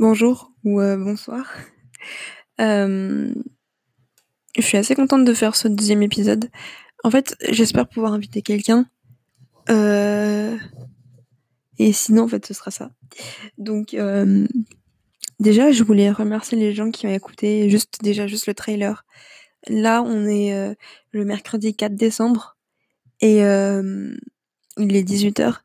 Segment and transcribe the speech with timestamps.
[0.00, 1.44] Bonjour ou euh, bonsoir.
[2.60, 3.32] Euh,
[4.54, 6.50] je suis assez contente de faire ce deuxième épisode.
[7.04, 8.84] En fait, j'espère pouvoir inviter quelqu'un.
[9.70, 10.58] Euh,
[11.78, 12.90] et sinon, en fait, ce sera ça.
[13.56, 13.96] Donc,
[15.38, 19.06] déjà, je voulais remercier les gens qui ont écouté juste déjà juste le trailer.
[19.68, 20.76] Là, on est
[21.12, 22.58] le mercredi 4 décembre
[23.22, 25.60] et il est 18h.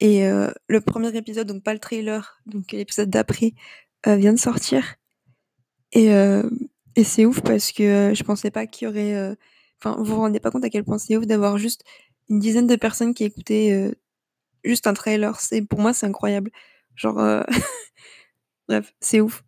[0.00, 0.28] Et
[0.68, 3.54] le premier épisode, donc pas le trailer, donc l'épisode d'après,
[4.06, 4.96] vient de sortir.
[5.92, 6.08] Et,
[6.96, 9.36] et c'est ouf parce que je pensais pas qu'il y aurait.
[9.80, 11.82] Enfin, vous vous rendez pas compte à quel point c'est ouf d'avoir juste
[12.28, 13.94] une dizaine de personnes qui écoutaient
[14.64, 15.40] juste un trailer.
[15.40, 16.50] C'est pour moi c'est incroyable.
[16.94, 17.16] Genre
[18.68, 19.44] bref, c'est ouf.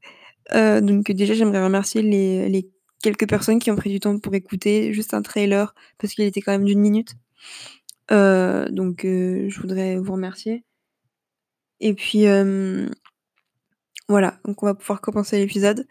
[0.55, 2.71] donc déjà j'aimerais remercier les, les
[3.03, 6.41] quelques personnes qui ont pris du temps pour écouter juste un trailer parce qu'il était
[6.41, 7.15] quand même d'une minute.
[8.11, 10.65] Euh, donc euh, je voudrais vous remercier.
[11.81, 12.27] Et puis
[14.09, 15.87] voilà, donc on va pouvoir commencer l'épisode.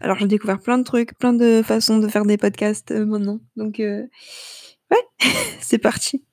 [0.00, 3.40] Alors j'ai découvert plein de trucs, plein de façons de faire des podcasts euh, maintenant.
[3.56, 4.08] Donc ouais,
[5.60, 6.24] c'est parti.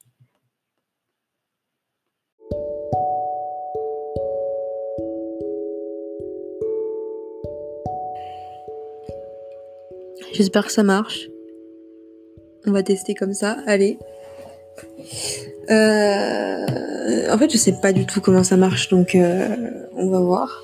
[10.34, 11.28] J'espère que ça marche.
[12.66, 13.58] On va tester comme ça.
[13.68, 13.98] Allez.
[15.70, 19.56] Euh, en fait, je sais pas du tout comment ça marche, donc euh,
[19.96, 20.64] on va voir.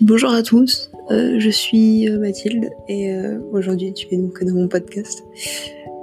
[0.00, 3.12] Bonjour à tous, euh, je suis Mathilde et
[3.52, 5.22] aujourd'hui tu es donc dans mon podcast.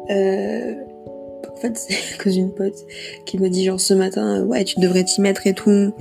[0.09, 2.75] en fait, c'est cause d'une pote
[3.25, 5.93] qui m'a dit genre ce matin, ouais, tu devrais t'y mettre et tout,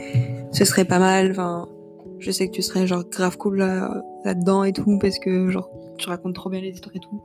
[0.52, 1.30] ce serait pas mal.
[1.30, 1.68] Enfin,
[2.18, 5.70] je sais que tu serais genre grave cool là, là-dedans et tout parce que genre
[5.96, 7.22] tu racontes trop bien les histoires et tout.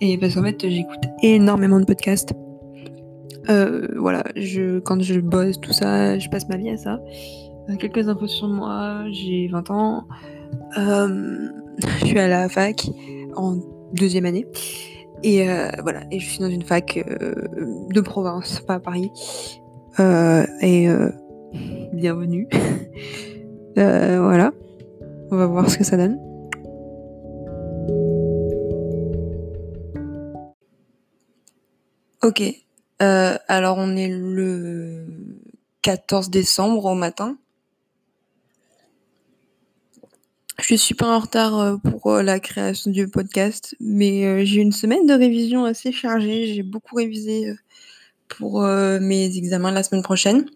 [0.00, 2.32] Et parce qu'en fait, j'écoute énormément de podcasts.
[3.48, 7.00] Euh, voilà, je, quand je bosse, tout ça, je passe ma vie à ça.
[7.68, 10.04] Euh, quelques infos sur moi, j'ai 20 ans.
[10.78, 11.48] Euh,
[12.00, 12.90] je suis à la fac
[13.36, 13.56] en
[13.94, 14.46] deuxième année.
[15.22, 15.44] Et
[15.82, 19.10] voilà, et je suis dans une fac de province, pas à Paris.
[19.98, 20.88] et
[21.92, 22.48] bienvenue.
[23.76, 24.52] voilà,
[25.30, 26.18] on va voir ce que ça donne.
[32.22, 32.42] Ok,
[33.02, 35.06] euh, alors on est le
[35.82, 37.36] 14 décembre au matin.
[40.58, 44.72] Je suis super en retard euh, pour euh, la création du podcast, mais j'ai une
[44.72, 46.52] semaine de révision assez chargée.
[46.54, 47.54] J'ai beaucoup révisé
[48.28, 50.46] pour mes examens la semaine prochaine.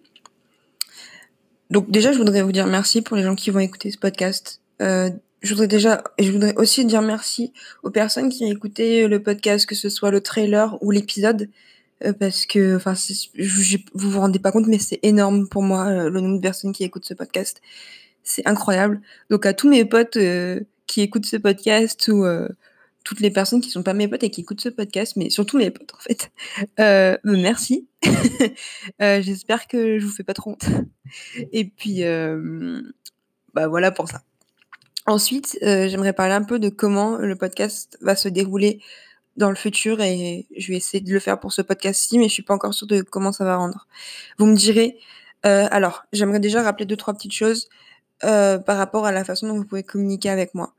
[1.71, 4.61] Donc déjà, je voudrais vous dire merci pour les gens qui vont écouter ce podcast.
[4.81, 9.67] je voudrais déjà, je voudrais aussi dire merci aux personnes qui ont écouté le podcast,
[9.67, 11.49] que ce soit le trailer ou l'épisode.
[12.05, 12.95] Euh, parce que, enfin,
[13.95, 16.73] vous vous rendez pas compte, mais c'est énorme pour moi euh, le nombre de personnes
[16.73, 17.61] qui écoutent ce podcast.
[18.23, 19.01] C'est incroyable.
[19.31, 22.25] Donc à tous mes potes euh, qui écoutent ce podcast ou
[23.05, 25.59] toutes les personnes qui sont pas mes potes et qui écoutent ce podcast, mais surtout
[25.59, 26.31] mes potes en fait.
[27.25, 27.87] merci.
[29.01, 30.65] J'espère que je vous fais pas trop honte.
[31.53, 32.03] Et puis,
[33.53, 34.23] bah voilà pour ça.
[35.07, 38.81] Ensuite, j'aimerais parler un peu de comment le podcast va se dérouler
[39.37, 42.33] dans le futur et je vais essayer de le faire pour ce podcast-ci, mais je
[42.33, 43.87] suis pas encore sûre de comment ça va rendre.
[44.39, 44.99] Vous me direz.
[45.45, 47.69] Euh, alors, j'aimerais déjà rappeler deux trois petites choses
[48.25, 50.75] euh, par rapport à la façon dont vous pouvez communiquer avec moi.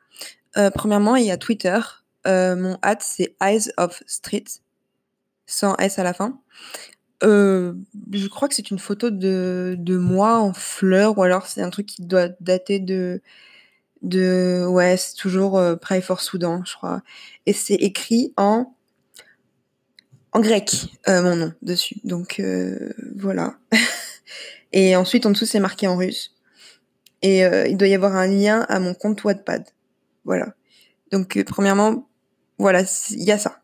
[0.57, 1.79] Euh, premièrement, il y a Twitter.
[2.27, 4.45] Euh, mon hat c'est Eyes of Street,
[5.45, 6.39] sans S à la fin.
[7.23, 7.73] Euh,
[8.11, 11.69] je crois que c'est une photo de, de moi en fleurs, ou alors c'est un
[11.69, 13.21] truc qui doit dater de
[14.01, 17.01] de ouais, c'est toujours euh, Pray for Soudan, je crois.
[17.45, 18.75] Et c'est écrit en
[20.35, 21.95] en grec, euh, mon nom dessus.
[22.03, 23.57] Donc euh, voilà.
[24.73, 26.35] et ensuite en dessous c'est marqué en russe.
[27.21, 29.63] Et euh, il doit y avoir un lien à mon compte Wattpad.
[30.25, 30.53] Voilà.
[31.09, 32.09] Donc premièrement,
[32.57, 33.61] voilà, il y a ça.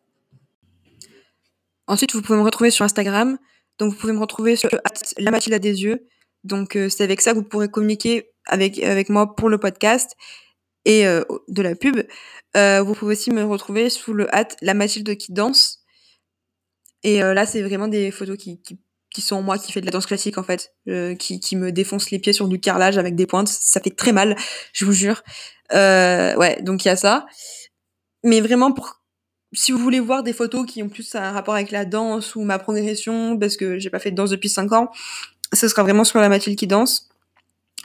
[1.87, 3.37] Ensuite, vous pouvez me retrouver sur Instagram.
[3.77, 4.69] Donc vous pouvez me retrouver sur
[5.17, 6.07] la Mathilde des yeux.
[6.45, 10.15] Donc c'est avec ça que vous pourrez communiquer avec, avec moi pour le podcast
[10.85, 12.01] et euh, de la pub.
[12.57, 15.79] Euh, vous pouvez aussi me retrouver sous le hat La Mathilde qui danse.
[17.03, 18.79] Et euh, là, c'est vraiment des photos qui, qui,
[19.13, 20.73] qui, sont moi qui fait de la danse classique en fait,
[21.17, 23.47] qui, qui me défonce les pieds sur du carrelage avec des pointes.
[23.47, 24.35] Ça fait très mal,
[24.73, 25.23] je vous jure.
[25.71, 27.25] ouais, donc il y a ça.
[28.23, 29.01] Mais vraiment pour
[29.53, 32.41] si vous voulez voir des photos qui ont plus un rapport avec la danse ou
[32.43, 34.89] ma progression, parce que j'ai pas fait de danse depuis 5 ans,
[35.53, 37.10] ce sera vraiment sur la Mathilde qui danse.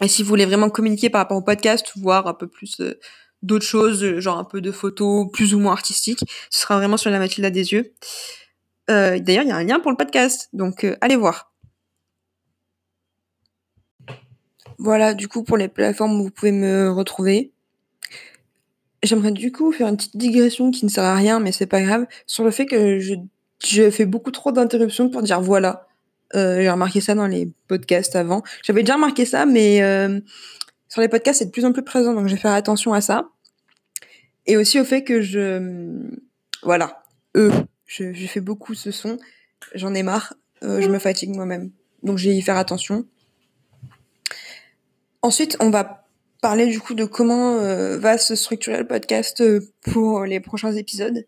[0.02, 2.98] Et si vous voulez vraiment communiquer par rapport au podcast, voir un peu plus euh,
[3.42, 6.98] d'autres choses, euh, genre un peu de photos plus ou moins artistiques, ce sera vraiment
[6.98, 7.94] sur la Mathilda des yeux.
[8.90, 11.52] Euh, D'ailleurs, il y a un lien pour le podcast, donc allez voir.
[14.78, 17.52] Voilà, du coup, pour les plateformes où vous pouvez me retrouver.
[19.02, 21.80] J'aimerais du coup faire une petite digression qui ne sert à rien, mais c'est pas
[21.80, 25.85] grave, sur le fait que je fais beaucoup trop d'interruptions pour dire voilà.
[26.34, 28.42] Euh, j'ai remarqué ça dans les podcasts avant.
[28.62, 30.20] J'avais déjà remarqué ça, mais euh,
[30.88, 33.00] sur les podcasts, c'est de plus en plus présent, donc je vais faire attention à
[33.00, 33.28] ça.
[34.46, 36.00] Et aussi au fait que je...
[36.62, 37.02] Voilà.
[37.36, 37.52] Euh,
[37.86, 39.18] je, fais beaucoup ce son.
[39.74, 40.34] J'en ai marre.
[40.62, 41.70] Euh, je me fatigue moi-même.
[42.02, 43.06] Donc je vais y faire attention.
[45.22, 46.06] Ensuite, on va
[46.40, 47.56] parler du coup de comment
[47.98, 49.42] va se structurer le podcast
[49.82, 51.24] pour les prochains épisodes.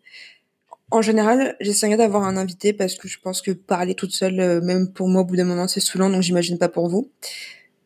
[0.91, 4.61] En général, j'essaierai d'avoir un invité parce que je pense que parler toute seule, euh,
[4.61, 7.11] même pour moi, au bout d'un moment, c'est saoulant, donc j'imagine pas pour vous.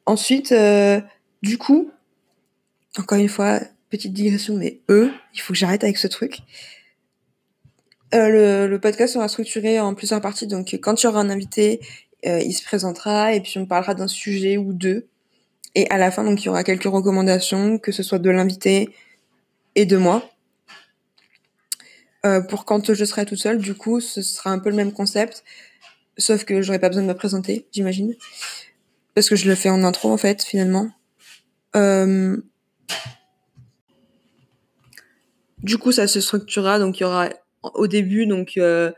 [0.06, 1.02] Ensuite, euh,
[1.42, 1.92] du coup,
[2.98, 3.60] encore une fois,
[3.90, 6.40] petite digression, mais eux, il faut que j'arrête avec ce truc.
[8.14, 11.30] Euh, le, le, podcast sera structuré en plusieurs parties, donc quand il y aura un
[11.30, 11.82] invité,
[12.26, 15.08] il se présentera et puis on parlera d'un sujet ou deux.
[15.76, 18.90] Et à la fin, donc, il y aura quelques recommandations, que ce soit de l'invité
[19.76, 20.30] et de moi.
[22.26, 24.94] Euh, pour quand je serai toute seule, du coup, ce sera un peu le même
[24.94, 25.44] concept,
[26.18, 28.16] sauf que j'aurai pas besoin de me présenter, j'imagine,
[29.14, 30.90] parce que je le fais en intro en fait, finalement.
[31.76, 32.38] Euh...
[35.58, 37.30] Du coup, ça se structurera, donc il y aura
[37.62, 38.92] au début, donc euh,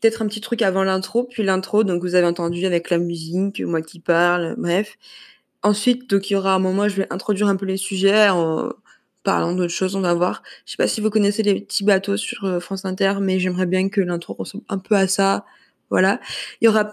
[0.00, 3.60] peut-être un petit truc avant l'intro, puis l'intro, donc vous avez entendu avec la musique,
[3.60, 4.96] moi qui parle, bref.
[5.62, 8.28] Ensuite, donc il y aura un moment, je vais introduire un peu les sujets
[9.22, 10.42] parlant d'autres choses, on va voir.
[10.66, 13.66] Je sais pas si vous connaissez les petits bateaux sur euh, France Inter, mais j'aimerais
[13.66, 15.44] bien que l'intro ressemble un peu à ça.
[15.90, 16.20] Voilà.
[16.60, 16.92] Il y aura,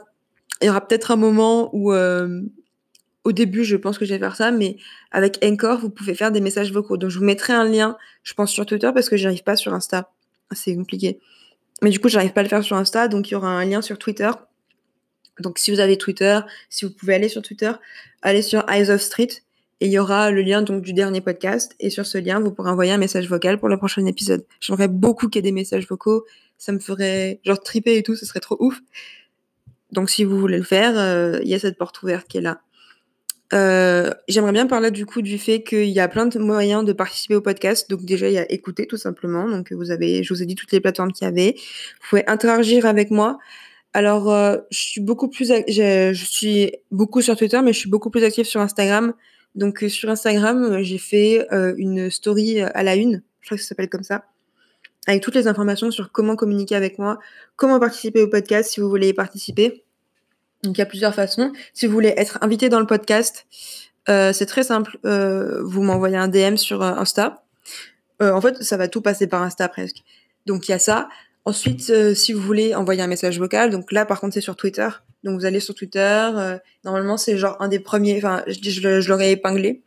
[0.61, 2.41] il y aura peut-être un moment où, euh,
[3.23, 4.77] au début, je pense que je vais faire ça, mais
[5.11, 6.97] avec Encore, vous pouvez faire des messages vocaux.
[6.97, 9.73] Donc je vous mettrai un lien, je pense sur Twitter parce que j'arrive pas sur
[9.73, 10.11] Insta.
[10.51, 11.19] C'est compliqué.
[11.81, 13.65] Mais du coup, j'arrive pas à le faire sur Insta, donc il y aura un
[13.65, 14.31] lien sur Twitter
[15.39, 16.39] donc si vous avez Twitter,
[16.69, 17.71] si vous pouvez aller sur Twitter,
[18.21, 19.29] allez sur Eyes of Street
[19.81, 22.51] et il y aura le lien donc du dernier podcast et sur ce lien vous
[22.51, 24.45] pourrez envoyer un message vocal pour le prochain épisode.
[24.59, 26.25] J'aimerais beaucoup qu'il y ait des messages vocaux,
[26.57, 28.79] ça me ferait genre triper et tout, ce serait trop ouf.
[29.91, 32.41] Donc si vous voulez le faire, euh, il y a cette porte ouverte qui est
[32.41, 32.61] là.
[33.51, 36.93] Euh, J'aimerais bien parler du coup du fait qu'il y a plein de moyens de
[36.93, 37.89] participer au podcast.
[37.89, 39.49] Donc déjà il y a écouter tout simplement.
[39.49, 41.55] Donc vous avez, je vous ai dit toutes les plateformes qu'il y avait.
[41.55, 43.39] Vous pouvez interagir avec moi.
[43.93, 48.11] Alors, euh, je suis beaucoup plus, je, suis beaucoup sur Twitter, mais je suis beaucoup
[48.11, 49.13] plus active sur Instagram.
[49.55, 53.57] Donc, euh, sur Instagram, euh, j'ai fait euh, une story à la une, je crois
[53.57, 54.25] que ça s'appelle comme ça,
[55.07, 57.19] avec toutes les informations sur comment communiquer avec moi,
[57.55, 59.83] comment participer au podcast si vous voulez y participer.
[60.63, 61.51] Donc, il y a plusieurs façons.
[61.73, 63.47] Si vous voulez être invité dans le podcast,
[64.07, 64.97] c'est très simple.
[65.03, 67.43] vous m'envoyez un DM sur Insta.
[68.19, 70.03] en fait, ça va tout passer par Insta presque.
[70.47, 71.07] Donc, il y a ça.
[71.45, 74.89] Ensuite, si vous voulez envoyer un message vocal, donc là par contre c'est sur Twitter.
[75.23, 75.99] Donc vous allez sur Twitter.
[76.35, 78.17] Euh, normalement c'est genre un des premiers.
[78.17, 79.81] Enfin, je, l'aurais épinglé.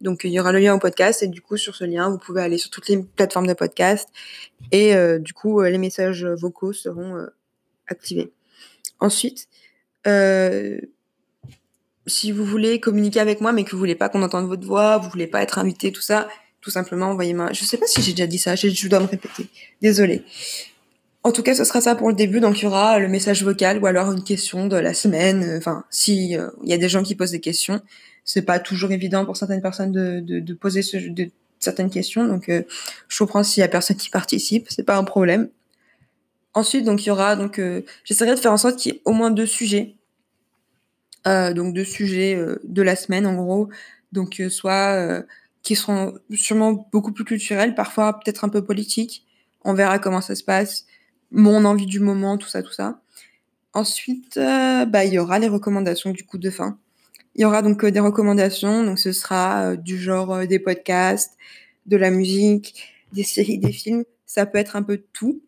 [0.00, 2.18] Donc il y aura le lien au podcast et du coup sur ce lien vous
[2.18, 4.10] pouvez aller sur toutes les plateformes de podcast
[4.70, 7.26] et euh, du coup les messages vocaux seront
[7.86, 8.30] activés.
[9.00, 9.48] Ensuite,
[12.06, 14.98] si vous voulez communiquer avec moi mais que vous voulez pas qu'on entende votre voix,
[14.98, 16.28] vous voulez pas être invité, tout ça,
[16.60, 17.52] tout simplement envoyez-moi.
[17.54, 19.46] Je sais pas si j'ai déjà dit ça, je dois me répéter.
[19.80, 20.24] Désolée.
[21.26, 22.38] En tout cas, ce sera ça pour le début.
[22.38, 25.56] Donc, il y aura le message vocal ou alors une question de la semaine.
[25.58, 27.80] Enfin, si il euh, y a des gens qui posent des questions,
[28.24, 30.82] c'est pas toujours évident pour certaines personnes de, poser
[31.58, 32.28] certaines questions.
[32.28, 32.62] Donc, euh,
[33.08, 35.48] je comprends s'il y a personne qui participe, c'est pas un problème.
[36.54, 39.02] Ensuite, donc il y aura donc euh, j'essaierai de faire en sorte qu'il y ait
[39.04, 39.96] au moins deux sujets.
[41.26, 43.68] Euh, donc deux sujets de la semaine en gros.
[44.12, 45.24] Donc soit
[45.64, 49.26] qui seront sûrement beaucoup plus culturels, parfois peut-être un peu politiques.
[49.64, 50.86] On verra comment ça se passe
[51.30, 53.00] mon envie du moment, tout ça, tout ça.
[53.76, 56.78] Ensuite, euh, bah, il y aura les recommandations du coup de fin.
[57.34, 61.36] Il y aura donc euh, des recommandations, donc ce sera euh, du genre des podcasts,
[61.84, 64.04] de la musique, des séries, des films.
[64.24, 65.42] Ça peut être un peu tout.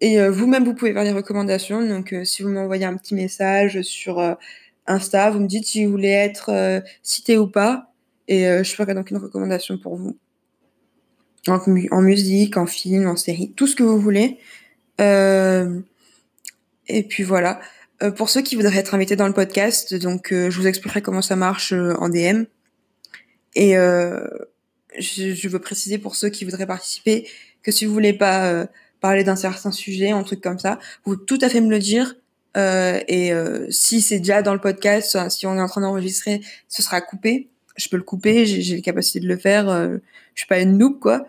[0.00, 1.80] Et vous-même, vous pouvez faire des recommandations.
[1.88, 4.36] Donc, si vous m'envoyez un petit message sur
[4.86, 7.94] Insta, vous me dites si vous voulez être cité ou pas.
[8.28, 10.18] Et je ferai donc une recommandation pour vous.
[11.48, 14.38] En musique, en film, en série, tout ce que vous voulez.
[15.00, 15.80] Euh,
[16.88, 17.60] et puis voilà.
[18.02, 21.00] Euh, pour ceux qui voudraient être invités dans le podcast, donc euh, je vous expliquerai
[21.00, 22.44] comment ça marche euh, en DM.
[23.54, 27.26] Et je, je, veux préciser pour ceux qui voudraient participer
[27.62, 28.66] que si vous voulez pas
[29.00, 32.16] parler d'un certain sujet, un truc comme ça, vous tout à fait me le dire.
[32.54, 33.32] et
[33.70, 37.48] si c'est déjà dans le podcast, si on est en train d'enregistrer, ce sera coupé.
[37.78, 39.68] Je peux le couper, j'ai la capacité de le faire.
[39.70, 39.98] je
[40.38, 41.26] suis pas une noob quoi.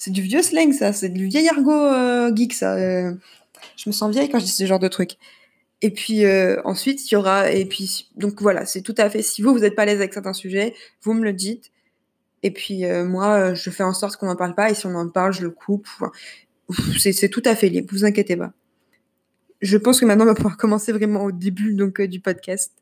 [0.00, 0.94] C'est du vieux slang, ça.
[0.94, 2.74] C'est du vieil argot euh, geek, ça.
[2.74, 3.12] Euh,
[3.76, 5.18] je me sens vieille quand je dis ce genre de trucs.
[5.82, 9.20] Et puis euh, ensuite, il y aura et puis donc voilà, c'est tout à fait.
[9.20, 11.70] Si vous vous n'êtes pas à l'aise avec certains sujets, vous me le dites.
[12.42, 14.70] Et puis moi, je fais en sorte qu'on n'en parle pas.
[14.70, 15.86] Et si on en parle, je le coupe.
[16.98, 17.88] c'est tout à fait libre.
[17.92, 18.54] Vous inquiétez pas.
[19.60, 22.72] Je pense que maintenant on va pouvoir commencer vraiment au début donc du podcast.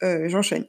[0.00, 0.64] J'enchaîne.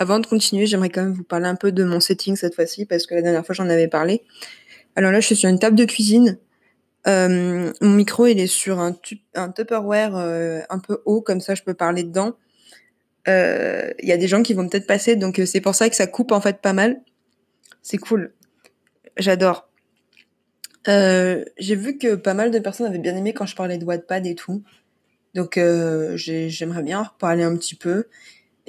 [0.00, 2.86] Avant de continuer, j'aimerais quand même vous parler un peu de mon setting cette fois-ci,
[2.86, 4.22] parce que la dernière fois j'en avais parlé.
[4.96, 6.38] Alors là, je suis sur une table de cuisine.
[7.06, 11.62] Euh, mon micro, il est sur un, Tupperware euh, un peu haut, comme ça je
[11.62, 12.32] peux parler dedans.
[13.28, 15.96] Euh, il y a des gens qui vont peut-être passer, donc c'est pour ça que
[15.96, 17.02] ça coupe en fait pas mal.
[17.82, 18.32] C'est cool.
[19.18, 19.68] J'adore.
[20.86, 24.26] J'ai vu que pas mal de personnes avaient bien aimé quand je parlais de Wattpad
[24.26, 24.62] et tout.
[25.34, 25.60] Donc
[26.14, 28.06] j'aimerais bien reparler un petit peu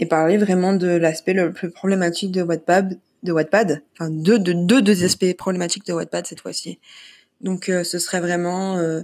[0.02, 4.52] et parler vraiment de l'aspect le plus problématique de Wattpad, de Wattpad, enfin deux, de,
[4.52, 6.80] deux des aspects problématiques de Wattpad cette fois-ci.
[7.40, 9.04] Donc euh, ce serait vraiment euh,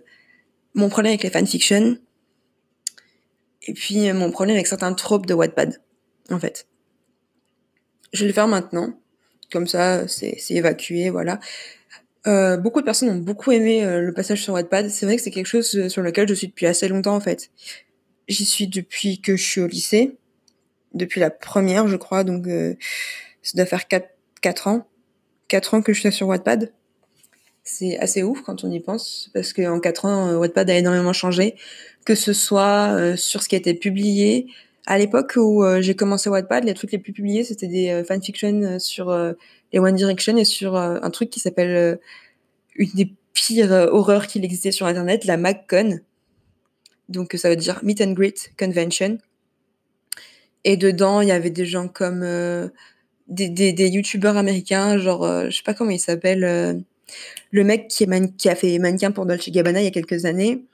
[0.73, 1.97] mon problème avec les fanfictions
[3.61, 5.79] et puis euh, mon problème avec certains tropes de Wattpad,
[6.31, 6.67] en fait.
[8.11, 8.99] Je vais le faire maintenant,
[9.51, 11.39] comme ça c'est évacué, voilà.
[12.25, 14.89] Beaucoup de personnes ont beaucoup aimé le passage sur Wattpad.
[14.89, 17.51] C'est vrai que c'est quelque chose sur lequel je suis depuis assez longtemps en fait.
[18.27, 20.17] J'y suis depuis que je suis au lycée
[20.93, 22.23] depuis la première, je crois.
[22.23, 22.75] Donc, euh,
[23.43, 24.07] ça doit faire 4,
[24.41, 24.87] 4 ans.
[25.47, 26.71] 4 ans que je suis sur Wattpad.
[27.63, 31.13] C'est assez ouf quand on y pense, parce qu'en 4 ans, euh, Wattpad a énormément
[31.13, 31.55] changé,
[32.05, 34.47] que ce soit euh, sur ce qui a été publié.
[34.85, 38.79] À l'époque où euh, j'ai commencé Wattpad, les trucs les plus publiés, c'était des fanfictions
[38.79, 39.13] sur
[39.73, 41.99] les One Direction et sur un truc qui s'appelle
[42.75, 45.99] une des pires horreurs qu'il existait sur Internet, la MacCon.
[47.09, 49.17] Donc ça veut dire Meet and Greet Convention.
[50.67, 52.67] Et dedans, il y avait des gens comme euh,
[53.29, 56.73] des, youtubeurs américains, genre, euh, je sais pas comment il s'appelle, euh,
[57.51, 58.03] le mec qui,
[58.49, 60.65] a fait mannequin pour Dolce Gabbana il y a quelques années,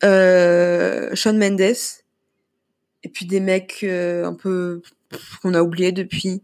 [0.00, 1.74] Sean Mendes,
[3.02, 4.80] et puis des mecs un peu
[5.42, 6.42] qu'on a oublié depuis.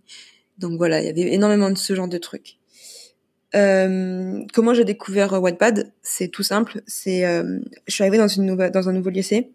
[0.58, 2.58] Donc voilà, il y avait énormément de ce genre de trucs.
[3.52, 5.92] comment j'ai découvert Wattpad?
[6.02, 6.82] C'est tout simple.
[6.88, 7.22] C'est,
[7.86, 9.52] je suis arrivée dans une dans un nouveau lycée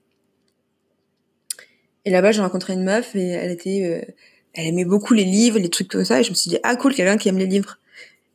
[2.05, 4.13] et là-bas, j'ai rencontré une meuf et elle était, euh,
[4.53, 6.19] elle aimait beaucoup les livres, les trucs comme ça.
[6.19, 7.79] Et je me suis dit, ah cool, quelqu'un qui aime les livres.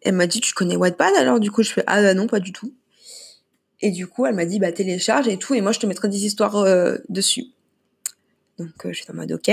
[0.02, 1.40] Elle m'a dit, tu connais Wattpad alors?
[1.40, 2.74] Du coup, je fais, ah bah non, pas du tout.
[3.80, 6.08] Et du coup, elle m'a dit, bah télécharge et tout, et moi je te mettrai
[6.08, 7.46] des histoires euh, dessus.
[8.58, 9.50] Donc euh, j'étais en mode, ok.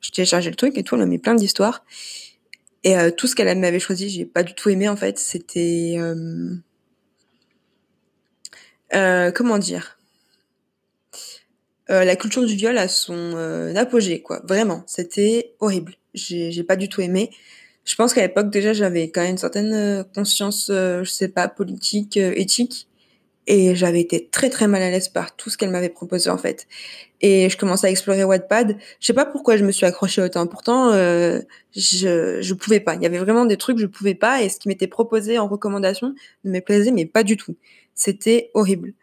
[0.00, 1.84] Je téléchargé le truc et tout, elle m'a mis plein d'histoires.
[2.84, 5.18] Et euh, tout ce qu'elle m'avait choisi, j'ai pas du tout aimé en fait.
[5.18, 5.96] C'était,
[8.90, 9.98] comment dire?
[11.92, 14.40] Euh, la culture du viol à son euh, apogée, quoi.
[14.44, 15.94] Vraiment, c'était horrible.
[16.14, 17.30] J'ai pas du tout aimé.
[17.84, 21.48] Je pense qu'à l'époque déjà j'avais quand même une certaine euh, conscience, je sais pas,
[21.48, 22.88] politique, éthique,
[23.46, 26.38] et j'avais été très très mal à l'aise par tout ce qu'elle m'avait proposé en
[26.38, 26.66] fait.
[27.20, 28.76] Et je commençais à explorer Wattpad.
[29.00, 30.46] Je sais pas pourquoi je me suis accrochée autant.
[30.46, 31.42] Pourtant, je
[32.40, 32.94] je pouvais pas.
[32.94, 35.38] Il y avait vraiment des trucs que je pouvais pas, et ce qui m'était proposé
[35.38, 37.56] en recommandation ne me plaisait mais pas du tout.
[37.94, 38.94] C'était horrible.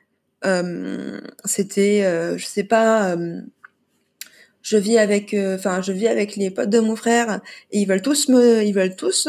[0.45, 3.41] Euh, c'était, euh, je sais pas, euh,
[4.61, 7.41] je vis avec, enfin, je vis avec les potes de mon frère
[7.71, 9.27] et ils veulent tous me, ils veulent tous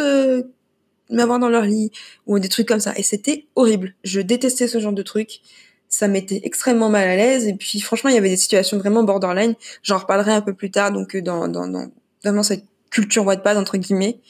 [1.09, 1.91] m'avoir dans leur lit
[2.27, 2.93] ou des trucs comme ça.
[2.97, 3.95] Et c'était horrible.
[4.05, 5.41] Je détestais ce genre de trucs.
[5.89, 7.47] Ça m'était extrêmement mal à l'aise.
[7.47, 9.55] Et puis, franchement, il y avait des situations vraiment borderline.
[9.83, 10.93] J'en reparlerai un peu plus tard.
[10.93, 11.91] Donc, dans, dans, dans
[12.23, 14.21] vraiment cette culture Wattpad, entre guillemets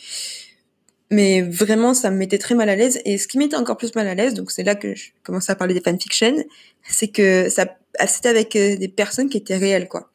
[1.10, 3.00] mais vraiment ça me mettait très mal à l'aise.
[3.04, 5.52] Et ce qui m'était encore plus mal à l'aise donc c'est là que je commençais
[5.52, 6.44] à parler des fanfictions
[6.88, 7.66] c'est que ça
[8.06, 10.10] c'était avec euh, des personnes qui étaient réelles quoi.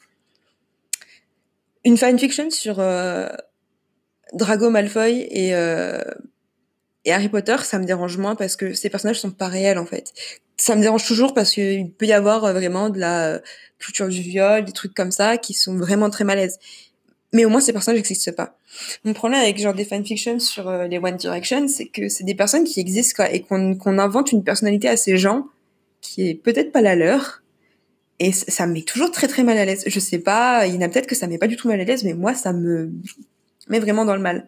[1.84, 3.28] Une fanfiction sur euh,
[4.34, 6.02] Drago Malfoy et euh,
[7.04, 9.86] et Harry Potter ça me dérange moins parce que ces personnages sont pas réels en
[9.86, 10.14] fait.
[10.58, 13.42] Ça me dérange toujours parce qu'il peut y avoir vraiment de la
[13.78, 16.60] culture du viol des trucs comme ça qui sont vraiment très malaises
[17.36, 18.58] mais au moins ces personnages n'existent pas.
[19.04, 22.34] Mon problème avec genre des fanfictions sur euh, les One Direction, c'est que c'est des
[22.34, 25.48] personnes qui existent quoi, et qu'on invente une personnalité à ces gens
[26.00, 27.44] qui est peut-être pas la leur.
[28.20, 29.84] Et ça me met toujours très très mal à l'aise.
[29.86, 31.68] Je sais pas, il y en a peut-être que ça me met pas du tout
[31.68, 32.92] mal à l'aise, mais moi ça me
[33.68, 34.48] met vraiment dans le mal.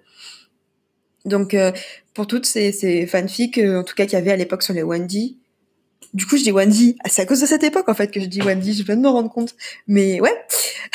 [1.25, 1.73] Donc euh,
[2.13, 4.83] pour toutes ces, fanfics, euh, en tout cas qu'il y avait à l'époque sur les
[4.83, 5.37] Wendy,
[6.13, 8.27] du coup je dis Wendy, c'est à cause de cette époque en fait que je
[8.27, 9.55] dis Wendy, je viens de me rendre compte.
[9.87, 10.33] Mais ouais.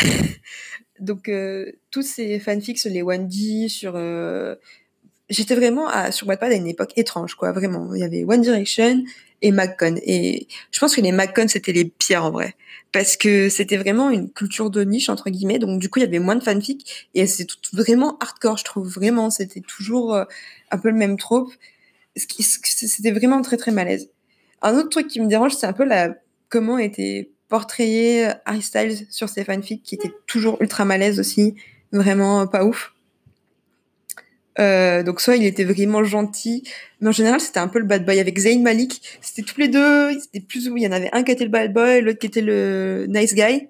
[1.03, 4.55] Donc euh, tous ces fanfics les 1D, sur euh,
[5.29, 7.95] j'étais vraiment à, sur Wattpad à une époque étrange quoi, vraiment.
[7.95, 9.03] Il y avait One Direction
[9.43, 9.97] et MacCon.
[10.05, 12.55] Et je pense que les MacCon, c'était les pires en vrai.
[12.93, 15.59] Parce que c'était vraiment une culture de niche, entre guillemets.
[15.59, 17.09] Donc, du coup, il y avait moins de fanfic.
[17.15, 18.89] Et c'est vraiment hardcore, je trouve.
[18.89, 20.25] Vraiment, c'était toujours euh,
[20.71, 21.53] un peu le même trope.
[22.15, 24.11] C'était vraiment très, très malaise.
[24.61, 26.15] Un autre truc qui me dérange, c'est un peu la
[26.49, 31.55] comment était portrayé Harry Styles sur ses fanfics, qui était toujours ultra malaise aussi.
[31.93, 32.95] Vraiment pas ouf.
[34.59, 36.63] Euh, donc soit il était vraiment gentil,
[37.01, 39.03] mais en général c'était un peu le bad boy avec Zayn Malik.
[39.21, 41.51] C'était tous les deux, c'était plus où il y en avait un qui était le
[41.51, 43.69] bad boy, l'autre qui était le nice guy.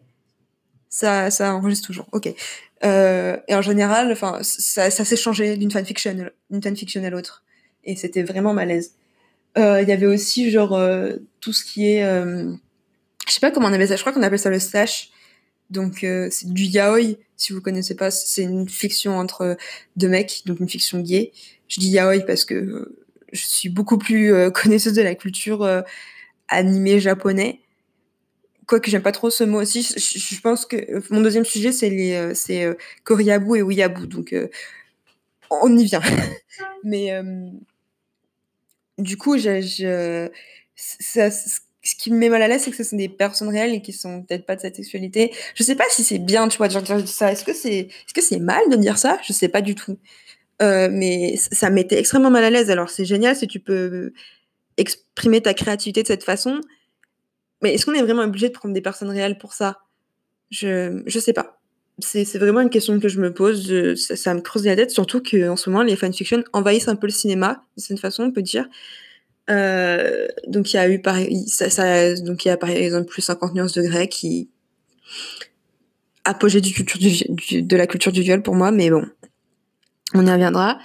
[0.89, 2.07] Ça, ça enregistre toujours.
[2.13, 2.33] Ok.
[2.85, 6.15] Euh, et en général, enfin, ça, ça s'est changé d'une fanfiction,
[6.51, 7.43] d'une fanfiction à l'autre,
[7.83, 8.93] et c'était vraiment malaise.
[9.59, 12.53] Euh, il y avait aussi genre euh, tout ce qui est, euh,
[13.33, 13.97] je sais pas comment on appelle ça.
[13.97, 15.11] Je crois qu'on appelle ça le slash.
[15.71, 19.57] Donc euh, c'est du yaoi, si vous connaissez pas, c'est une fiction entre
[19.97, 21.33] deux mecs, donc une fiction gay.
[21.69, 22.95] Je dis yaoi parce que euh,
[23.33, 25.67] je suis beaucoup plus euh, connaisseuse de la culture
[26.49, 27.61] animée japonais.
[28.67, 30.77] Quoique j'aime pas trop ce mot aussi, je, pense que
[31.13, 32.67] mon deuxième sujet c'est les c'est
[33.05, 34.35] koriabu et ouyabu, donc
[35.51, 36.03] on y vient.
[36.85, 37.19] Mais
[38.99, 40.29] du coup, je
[40.77, 41.31] ça,
[41.83, 43.83] ce qui me met mal à l'aise, c'est que ce sont des personnes réelles et
[43.83, 45.33] qui sont peut-être pas de cette sexualité.
[45.55, 47.33] Je sais pas si c'est bien, tu vois, de dire ça.
[47.33, 49.19] Est-ce que c'est, est-ce que c'est mal de dire ça?
[49.27, 49.99] Je sais pas du tout.
[50.63, 52.71] Euh, mais ça m'était extrêmement mal à l'aise.
[52.71, 54.13] Alors c'est génial si tu peux
[54.77, 56.61] exprimer ta créativité de cette façon.
[57.63, 59.79] Mais est-ce qu'on est vraiment obligé de prendre des personnes réelles pour ça?
[60.51, 61.59] Je, je sais pas.
[61.99, 63.97] C'est, vraiment une question que je me pose.
[63.97, 67.07] ça, ça, me creuse la tête, surtout qu'en ce moment les fanfictions envahissent un peu
[67.07, 68.69] le cinéma, de cette façon, on peut dire.
[69.51, 74.51] Euh, donc il y a eu par exemple plus 50 nuances de grec qui
[76.25, 79.05] apogée du culture de la culture du viol pour moi mais bon
[80.15, 80.79] on y reviendra.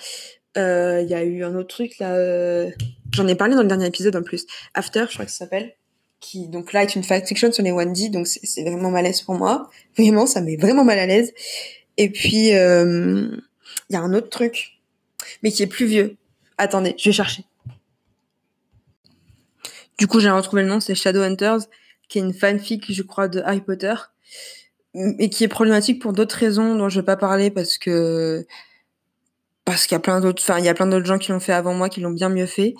[0.58, 2.72] Euh, il y a eu un autre truc là euh,
[3.14, 4.48] j'en ai parlé dans le dernier épisode en plus.
[4.74, 5.74] After je crois que ça s'appelle
[6.20, 9.70] qui donc là est une fiction sur les 1D donc c'est vraiment malaise pour moi.
[9.96, 11.32] Vraiment ça met vraiment mal à l'aise.
[11.98, 13.42] Et puis il
[13.92, 14.80] y a un autre truc
[15.44, 16.18] mais qui est plus vieux.
[16.58, 17.44] Attendez je vais chercher
[19.98, 21.68] du coup, j'ai retrouvé le nom, c'est Shadowhunters,
[22.08, 23.96] qui est une fanfic, je crois, de Harry Potter,
[24.94, 28.46] et qui est problématique pour d'autres raisons dont je vais pas parler parce que
[29.66, 31.42] parce qu'il y a plein d'autres, enfin, il y a plein d'autres gens qui l'ont
[31.42, 32.74] fait avant moi, qui l'ont bien mieux fait.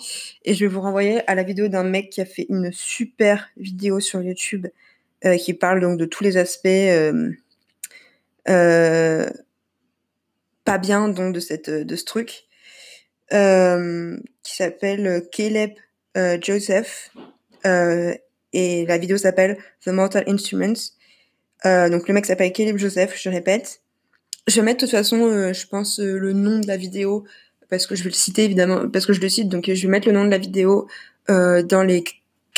[0.46, 3.50] Et je vais vous renvoyer à la vidéo d'un mec qui a fait une super
[3.58, 4.66] vidéo sur YouTube
[5.26, 7.30] euh, qui parle donc de tous les aspects euh,
[8.48, 9.28] euh,
[10.64, 12.44] pas bien donc de cette de ce truc
[13.30, 15.87] qui s'appelle Caleb euh,
[16.40, 17.10] Joseph
[17.66, 18.14] euh,
[18.52, 20.92] et la vidéo s'appelle The Mortal Instruments.
[21.66, 23.82] Euh, donc le mec s'appelle Caleb Joseph, je répète.
[24.46, 27.24] Je vais mettre de toute façon, je pense, le nom de la vidéo
[27.68, 29.88] parce que je vais le citer évidemment, parce que je le cite, donc je vais
[29.88, 30.88] mettre le nom de la vidéo
[31.28, 32.02] dans les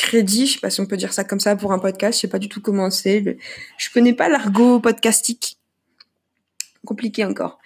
[0.01, 2.21] crédits, je sais pas si on peut dire ça comme ça pour un podcast, je
[2.21, 3.37] sais pas du tout comment c'est.
[3.77, 5.57] Je connais pas l'argot podcastique.
[6.85, 7.59] Compliqué encore.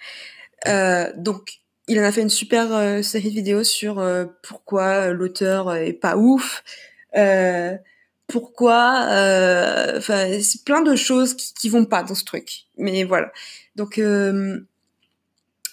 [0.66, 5.08] Euh, donc, il en a fait une super euh, série de vidéos sur euh, pourquoi
[5.08, 6.64] l'auteur est pas ouf,
[7.16, 7.76] euh,
[8.26, 9.06] pourquoi,
[9.96, 12.64] enfin, c'est plein de choses qui, vont pas dans ce truc.
[12.76, 13.30] Mais voilà.
[13.76, 14.00] Donc,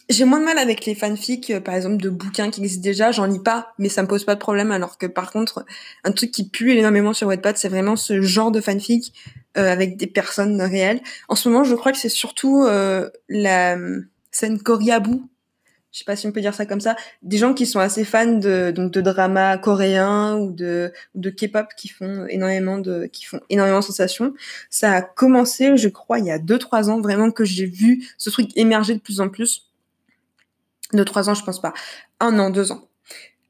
[0.10, 3.12] j'ai moins de mal avec les fanfics, par exemple, de bouquins qui existent déjà.
[3.12, 4.72] J'en lis pas, mais ça me pose pas de problème.
[4.72, 5.66] Alors que par contre,
[6.04, 9.14] un truc qui pue énormément sur Wattpad, c'est vraiment ce genre de fanfic
[9.56, 11.02] avec des personnes réelles.
[11.30, 12.68] En ce moment, je crois que c'est surtout
[13.30, 13.78] la
[14.30, 15.22] scène Koriabu
[15.94, 18.04] je sais pas si on peut dire ça comme ça, des gens qui sont assez
[18.04, 23.26] fans de donc de drama coréen ou de de K-pop qui font énormément de qui
[23.26, 24.34] font énormément de sensations.
[24.72, 28.10] Ça a commencé, je crois, il y a deux trois ans vraiment que j'ai vu
[28.18, 29.70] ce truc émerger de plus en plus.
[30.94, 31.74] De trois ans, je pense pas.
[32.20, 32.88] Un an, deux ans.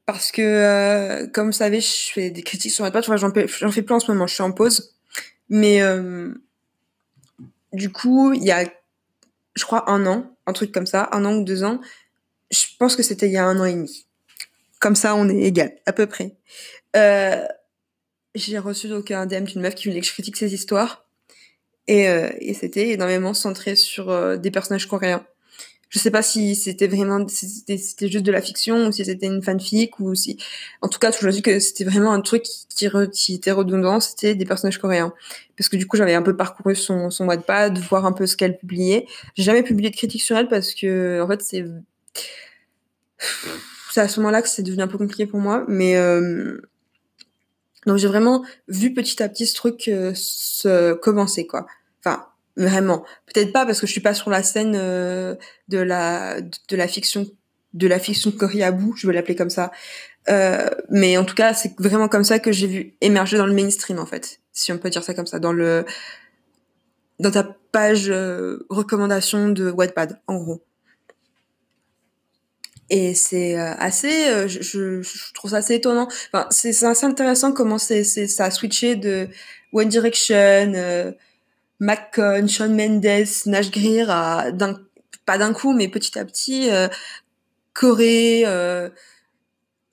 [0.06, 3.04] Parce que, euh, comme vous savez, je fais des critiques sur Wattpad.
[3.04, 4.26] Enfin, j'en j'en fais plus en ce moment.
[4.26, 4.94] Je suis en pause.
[5.48, 6.34] Mais euh,
[7.72, 8.64] du coup, il y a,
[9.54, 11.80] je crois, un an, un truc comme ça, un an ou deux ans,
[12.54, 14.06] je pense que c'était il y a un an et demi.
[14.80, 16.36] Comme ça, on est égal, à peu près.
[16.96, 17.44] Euh,
[18.34, 21.06] j'ai reçu donc un DM d'une meuf qui voulait que je critique ses histoires.
[21.86, 25.26] Et, euh, et c'était énormément centré sur euh, des personnages coréens.
[25.90, 29.42] Je sais pas si c'était vraiment, c'était juste de la fiction ou si c'était une
[29.42, 30.36] fanfic ou si,
[30.82, 34.34] en tout cas, je dit que c'était vraiment un truc qui, qui, était redondant, c'était
[34.34, 35.12] des personnages coréens.
[35.56, 38.36] Parce que du coup, j'avais un peu parcouru son, son Wattpad, voir un peu ce
[38.36, 39.06] qu'elle publiait.
[39.36, 41.64] J'ai jamais publié de critique sur elle parce que, en fait, c'est
[43.90, 46.60] c'est à ce moment-là que c'est devenu un peu compliqué pour moi, mais euh,
[47.86, 51.66] donc j'ai vraiment vu petit à petit ce truc euh, se commencer quoi.
[52.00, 55.34] Enfin vraiment, peut-être pas parce que je suis pas sur la scène euh,
[55.68, 57.26] de la de la fiction
[57.72, 59.72] de la fiction Koriabu, je vais l'appeler comme ça.
[60.28, 63.52] Euh, mais en tout cas, c'est vraiment comme ça que j'ai vu émerger dans le
[63.52, 65.84] mainstream, en fait, si on peut dire ça comme ça, dans le
[67.20, 70.62] dans ta page euh, recommandation de Wattpad, en gros.
[72.90, 76.08] Et c'est euh, assez, euh, je, trouve ça assez étonnant.
[76.32, 79.28] Enfin, c'est assez intéressant comment ça a switché de
[79.72, 81.12] One Direction, euh,
[81.80, 84.46] McCon, Shawn Mendes, Nash Greer à
[85.26, 86.88] pas d'un coup, mais petit à petit, euh,
[87.72, 88.90] Corée, euh,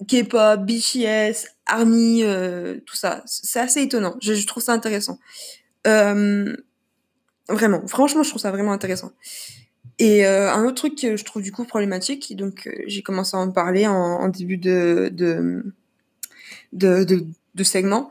[0.08, 2.24] K-pop, BTS, Army,
[2.86, 3.24] tout ça.
[3.26, 4.18] C'est assez étonnant.
[4.22, 5.20] Je, trouve ça intéressant.
[5.86, 6.58] vraiment,
[7.88, 9.14] franchement, je trouve ça vraiment intéressant.
[10.00, 13.36] Et euh, un autre truc que je trouve du coup problématique, donc euh, j'ai commencé
[13.36, 15.14] à en parler en, début de
[17.64, 18.10] segment,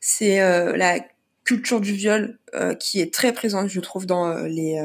[0.00, 1.00] c'est euh, la
[1.44, 2.38] culture du viol
[2.78, 4.80] qui est très présente, je trouve, dans les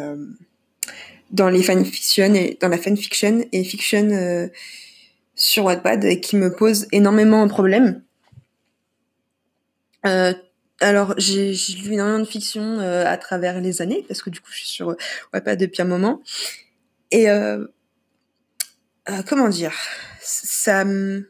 [1.30, 4.50] dans les fanfictions et dans la fanfiction et fiction
[5.36, 8.02] sur Wattpad et qui me pose énormément de problèmes.
[10.84, 14.40] Euh, alors, j'ai lu énormément de fiction euh, à travers les années, parce que du
[14.40, 14.96] coup, je suis sur
[15.34, 16.22] Wattpad depuis un moment.
[17.12, 17.66] Et euh,
[19.10, 19.74] euh, comment dire?
[20.22, 21.24] Ça Je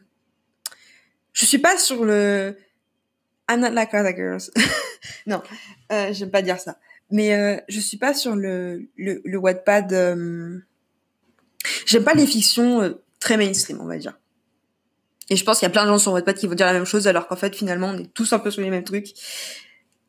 [1.32, 2.56] suis pas sur le...
[3.50, 4.50] I'm not like other girls.
[5.26, 5.42] non,
[5.92, 6.78] euh, j'aime pas dire ça.
[7.10, 9.92] Mais euh, je suis pas sur le, le, le Wattpad...
[9.92, 10.58] Euh,
[11.86, 14.18] j'aime pas les fictions très mainstream, on va dire.
[15.30, 16.72] Et je pense qu'il y a plein de gens sur Wattpad qui vont dire la
[16.72, 19.08] même chose, alors qu'en fait, finalement, on est tous un peu sur les mêmes trucs.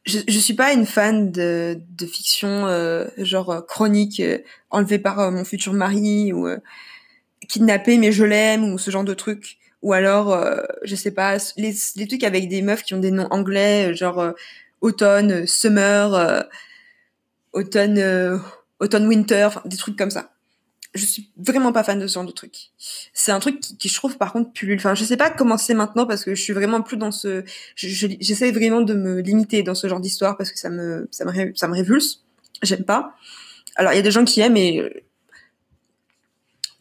[0.06, 4.98] Je, je suis pas une fan de, de fiction euh, genre euh, chronique euh, enlevée
[4.98, 6.48] par euh, mon futur mari ou
[7.48, 9.58] kidnappé mais je l'aime ou ce genre de trucs.
[9.82, 10.38] Ou alors,
[10.84, 14.34] je sais pas, les, les trucs avec des meufs qui ont des noms anglais, genre
[14.82, 16.46] automne, summer,
[17.54, 18.42] automne,
[18.80, 20.32] automne, winter, des trucs comme ça
[20.95, 22.71] je suis vraiment pas fan de ce genre de truc.
[23.13, 24.78] C'est un truc qui, qui, je trouve par contre pullule.
[24.78, 27.43] Enfin, je sais pas comment c'est maintenant parce que je suis vraiment plus dans ce.
[27.75, 31.54] J'essaie vraiment de me limiter dans ce genre d'histoire parce que ça me ça me
[31.56, 32.23] ça me révulse.
[32.63, 33.15] J'aime pas.
[33.75, 35.04] Alors il y a des gens qui aiment et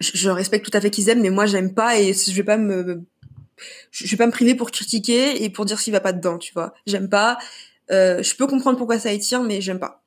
[0.01, 2.45] je, je respecte tout à fait qu'ils aiment, mais moi j'aime pas et je vais
[2.45, 3.05] pas me
[3.91, 6.53] je vais pas me priver pour critiquer et pour dire s'il va pas dedans, tu
[6.55, 6.75] vois.
[6.87, 7.39] J'aime pas.
[7.91, 10.03] Euh, je peux comprendre pourquoi ça attire, mais j'aime pas.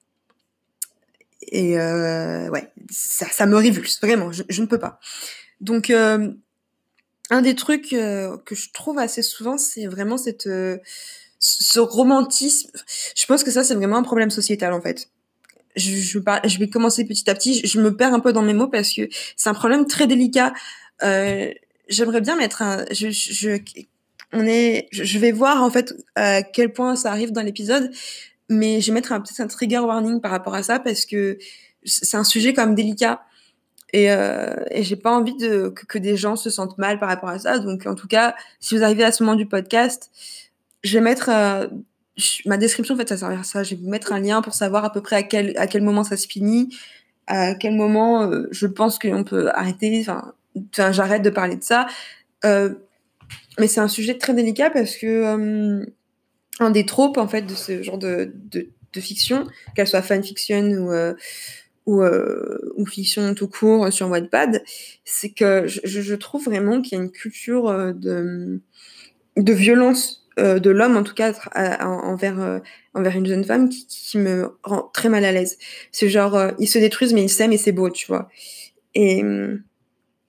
[1.52, 5.00] Et euh, ouais, ça, ça me révulse, vraiment, je, je ne peux pas.
[5.60, 6.32] Donc, euh,
[7.32, 10.78] un des trucs euh, que je trouve assez souvent, c'est vraiment cette, euh,
[11.40, 12.70] ce romantisme.
[13.16, 15.10] Je pense que ça, c'est vraiment un problème sociétal, en fait.
[15.76, 17.66] Je, je, je, vais commencer petit à petit.
[17.66, 20.54] Je, me perds un peu dans mes mots parce que c'est un problème très délicat.
[21.04, 21.52] Euh,
[21.88, 22.86] J'aimerais bien mettre un.
[22.92, 23.60] Je,
[24.34, 27.92] on est, je vais voir en fait à quel point ça arrive dans l'épisode
[28.52, 31.38] mais je vais mettre peut-être un trigger warning par rapport à ça parce que
[31.86, 33.24] c'est un sujet quand même délicat
[33.94, 37.40] et, euh, et j'ai pas envie que, des gens se sentent mal par rapport à
[37.40, 37.60] ça.
[37.60, 40.12] Donc en tout cas, si vous arrivez à ce moment du podcast,
[40.84, 41.68] je vais mettre euh,
[42.46, 43.64] ma description en fait ça sert à ça.
[43.64, 45.82] Je vais vous mettre un lien pour savoir à peu près à quel à quel
[45.82, 46.76] moment ça se finit,
[47.28, 49.98] à quel moment euh, je pense qu'on peut arrêter.
[50.02, 50.34] Enfin,
[50.92, 51.88] j'arrête de parler de ça.
[52.44, 52.74] Euh,
[53.60, 55.86] mais c'est un sujet très délicat parce que
[56.62, 58.68] un des tropes en fait de ce genre de, de,
[59.00, 61.14] fiction, qu'elle soit fanfiction ou euh,
[61.88, 64.64] ou, euh, ou fiction tout court sur Wattpad,
[65.04, 68.62] c'est que je, trouve vraiment qu'il y a une culture euh, de
[69.38, 71.34] de violence de l'homme en tout cas
[71.82, 72.62] envers
[72.94, 75.58] envers une jeune femme qui, me rend très mal à l'aise.
[75.92, 78.30] C'est genre ils se détruisent mais ils s'aiment et c'est beau, tu vois.
[78.96, 79.24] Et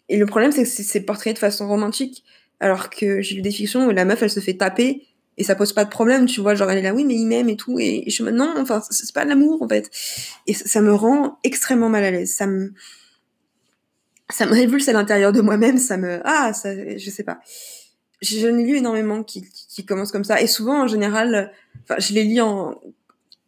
[0.09, 2.25] et le problème c'est que c'est portrait de façon romantique
[2.61, 5.07] alors que j'ai lu des fictions où la meuf elle se fait taper
[5.38, 7.27] et ça pose pas de problème tu vois genre elle est là oui mais il
[7.27, 9.90] m'aime et tout et je me non enfin c'est pas de l'amour en fait.
[10.47, 12.35] Et ça, ça, me rend extrêmement mal à l'aise.
[12.35, 12.73] Ça me
[14.31, 17.40] ça me révulse à l'intérieur de moi-même ça me ah ça je sais pas.
[18.21, 20.40] J'en ai lu énormément qui, qui, qui commencent comme ça.
[20.40, 21.53] Et souvent en général
[21.85, 22.81] enfin je les lis en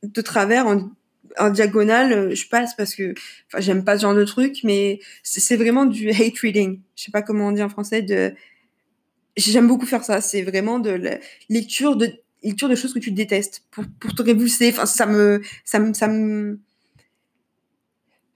[0.02, 0.90] de travers en
[1.38, 3.12] en diagonale, je passe parce que
[3.48, 6.80] enfin j'aime pas ce genre de truc mais c'est vraiment du hate reading.
[6.96, 8.34] Je sais pas comment on dit en français de
[9.36, 10.20] j'aime beaucoup faire ça.
[10.20, 11.18] C'est vraiment de la
[11.48, 14.70] lecture de lecture de choses que tu détestes pour, pour te révulser.
[14.70, 16.08] Enfin, ça me, ça me, ça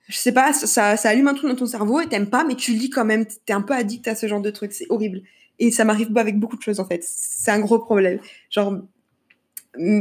[0.08, 2.54] je sais pas, ça, ça allume un truc dans ton cerveau et t'aimes pas, mais
[2.54, 3.26] tu lis quand même.
[3.44, 4.72] T'es un peu addict à ce genre de trucs.
[4.72, 5.20] C'est horrible.
[5.58, 7.04] Et ça m'arrive pas avec beaucoup de choses en fait.
[7.04, 8.18] C'est un gros problème.
[8.50, 8.80] Genre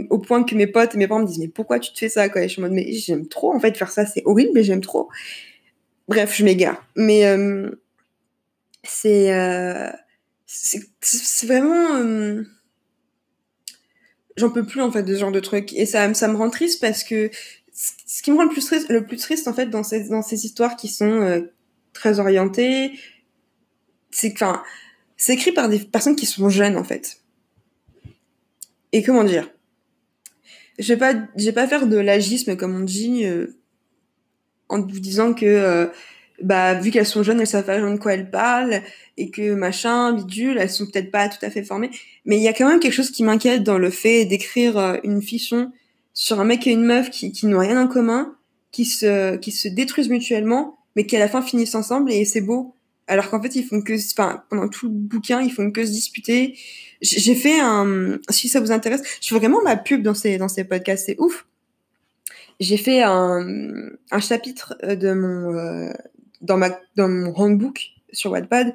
[0.09, 2.09] au point que mes potes et mes parents me disent mais pourquoi tu te fais
[2.09, 2.41] ça quoi?
[2.41, 4.63] Et je suis en mode mais j'aime trop en fait faire ça c'est horrible mais
[4.63, 5.09] j'aime trop
[6.07, 7.69] bref je m'égare mais euh,
[8.83, 9.91] c'est euh,
[10.47, 12.43] c'est vraiment euh...
[14.37, 16.49] j'en peux plus en fait de ce genre de trucs et ça ça me rend
[16.49, 17.29] triste parce que
[17.73, 20.21] ce qui me rend le plus triste le plus triste en fait dans ces dans
[20.21, 21.41] ces histoires qui sont euh,
[21.93, 22.97] très orientées
[24.09, 24.63] c'est enfin
[25.17, 27.21] c'est écrit par des personnes qui sont jeunes en fait.
[28.93, 29.49] Et comment dire?
[30.79, 33.57] Je vais pas, je vais pas faire de l'agisme comme on dit euh,
[34.69, 35.87] en vous disant que euh,
[36.41, 38.81] bah vu qu'elles sont jeunes, elles savent pas de quoi elles parlent
[39.17, 41.89] et que machin, bidule, elles sont peut-être pas tout à fait formées.
[42.25, 44.97] Mais il y a quand même quelque chose qui m'inquiète dans le fait d'écrire euh,
[45.03, 45.71] une fiction
[46.13, 48.35] sur un mec et une meuf qui, qui n'ont rien en commun,
[48.71, 52.41] qui se, qui se détruisent mutuellement, mais qui à la fin finissent ensemble et c'est
[52.41, 52.75] beau.
[53.07, 55.91] Alors qu'en fait, ils font que, enfin, pendant tout le bouquin, ils font que se
[55.91, 56.57] disputer.
[57.01, 60.49] J'ai fait un, si ça vous intéresse, je fais vraiment ma pub dans ces, dans
[60.49, 61.45] ces podcasts, c'est ouf.
[62.59, 65.93] J'ai fait un, un chapitre de mon, euh,
[66.41, 66.57] dans
[66.97, 68.73] mon handbook sur Wattpad,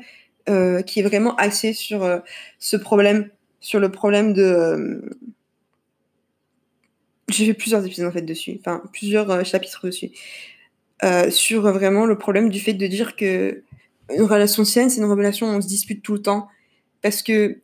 [0.48, 2.18] euh, qui est vraiment axé sur euh,
[2.58, 5.00] ce problème, sur le problème de, euh,
[7.28, 10.10] j'ai fait plusieurs épisodes en fait dessus, enfin plusieurs chapitres dessus,
[11.30, 13.62] sur vraiment le problème du fait de dire que
[14.12, 16.48] une relation saine, c'est une relation où on se dispute tout le temps,
[17.02, 17.60] parce que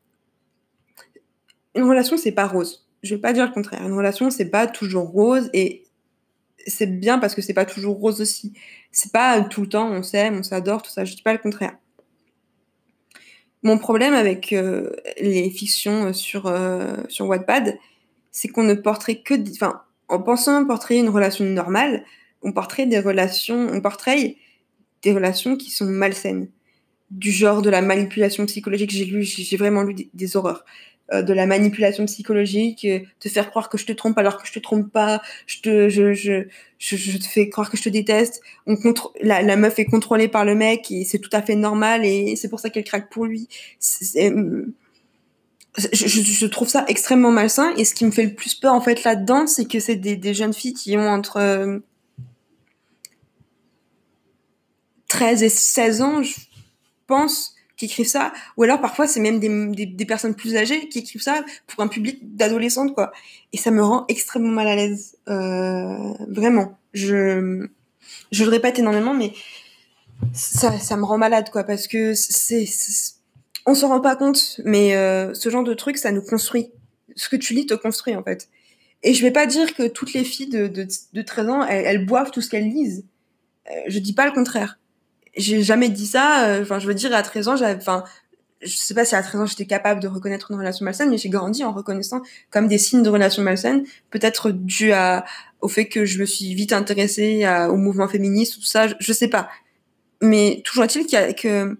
[1.75, 2.87] une relation c'est pas rose.
[3.03, 3.85] Je vais pas dire le contraire.
[3.85, 5.85] Une relation c'est pas toujours rose et
[6.69, 8.53] c'est bien parce que c'est pas toujours rose aussi.
[8.93, 11.05] C'est pas tout le temps on s'aime, on s'adore, tout ça.
[11.05, 11.77] Je dis pas le contraire.
[13.63, 17.79] Mon problème avec euh, les fictions sur euh, sur Wattpad,
[18.31, 22.05] c'est qu'on ne portrait que, enfin, en pensant portrait une relation normale,
[22.43, 23.81] on portrait des relations, on
[25.03, 26.49] des relations qui sont malsaines,
[27.11, 28.91] du genre de la manipulation psychologique.
[28.91, 30.65] J'ai lu, j'ai vraiment lu des, des horreurs.
[31.11, 34.47] Euh, de la manipulation psychologique, euh, te faire croire que je te trompe alors que
[34.47, 36.43] je te trompe pas, je te, je, je,
[36.79, 38.43] je, te fais croire que je te déteste.
[38.67, 41.55] On contre, la, la meuf est contrôlée par le mec et c'est tout à fait
[41.55, 43.49] normal et c'est pour ça qu'elle craque pour lui.
[43.79, 44.31] C'est,
[45.79, 49.03] je, trouve ça extrêmement malsain et ce qui me fait le plus peur en fait
[49.05, 51.79] là-dedans, c'est que c'est des, des, jeunes filles qui ont entre euh,
[55.09, 56.35] 13 et 16 ans, je
[57.07, 60.99] pense, qui écrivent ça, ou alors parfois c'est même des, des, personnes plus âgées qui
[60.99, 63.13] écrivent ça pour un public d'adolescentes quoi.
[63.53, 66.79] Et ça me rend extrêmement mal à l'aise, euh, vraiment.
[66.93, 67.67] Je
[68.33, 69.33] je le répète énormément, mais
[70.33, 72.67] ça ça me rend malade quoi parce que c'est
[73.69, 76.71] on s'en rend pas compte, mais euh, ce genre de truc, ça nous construit.
[77.17, 78.49] Ce que tu lis te construit, en fait.
[79.03, 81.85] Et je vais pas dire que toutes les filles de, de, de 13 ans, elles,
[81.85, 83.05] elles, boivent tout ce qu'elles lisent.
[83.71, 84.79] Euh, je dis pas le contraire.
[85.39, 86.49] J'ai jamais dit ça.
[86.49, 88.05] Euh, enfin, je veux dire, à 13 ans, j'avais, enfin,
[88.61, 91.19] je sais pas si à 13 ans j'étais capable de reconnaître une relation malsaine, mais
[91.19, 95.25] j'ai grandi en reconnaissant comme des signes de relation malsaine, peut-être dû à,
[95.61, 98.95] au fait que je me suis vite intéressée à, au mouvement féministe, tout ça, je,
[98.99, 99.49] je sais pas.
[100.21, 101.79] Mais toujours est-il qu'il y a, que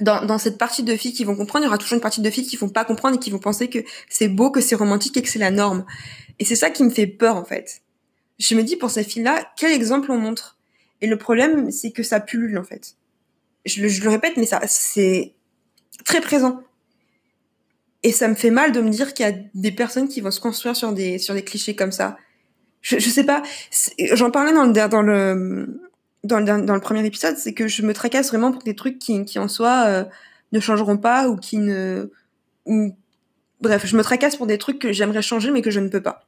[0.00, 2.20] dans, dans, cette partie de filles qui vont comprendre, il y aura toujours une partie
[2.20, 4.74] de filles qui vont pas comprendre et qui vont penser que c'est beau, que c'est
[4.74, 5.84] romantique et que c'est la norme.
[6.38, 7.82] Et c'est ça qui me fait peur, en fait.
[8.38, 10.58] Je me dis, pour ces filles-là, quel exemple on montre?
[11.00, 12.96] Et le problème, c'est que ça pullule, en fait.
[13.66, 15.32] Je le, répète, mais ça, c'est
[16.04, 16.62] très présent.
[18.02, 20.30] Et ça me fait mal de me dire qu'il y a des personnes qui vont
[20.30, 22.16] se construire sur des, sur des clichés comme ça.
[22.82, 23.42] Je, je sais pas.
[24.12, 25.78] J'en parlais dans le, dans le,
[26.24, 28.98] dans le, dans le premier épisode, c'est que je me tracasse vraiment pour des trucs
[28.98, 30.04] qui, qui en soi euh,
[30.52, 32.10] ne changeront pas ou qui ne
[32.66, 32.96] ou
[33.60, 36.02] bref, je me tracasse pour des trucs que j'aimerais changer mais que je ne peux
[36.02, 36.26] pas.